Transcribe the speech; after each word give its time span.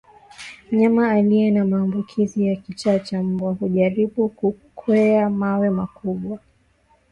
Mnyama 0.71 1.11
aliye 1.11 1.51
na 1.51 1.65
maambukizi 1.65 2.45
ya 2.47 2.55
kichaa 2.55 2.99
cha 2.99 3.23
mbwa 3.23 3.53
hujaribu 3.53 4.29
kukwea 4.29 5.29
mawe 5.29 5.69
makubwa 5.69 6.39